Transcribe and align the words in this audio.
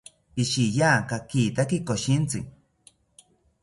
Pishiya 0.33 0.91
kakitaki 1.09 1.77
koshintzi 1.87 2.39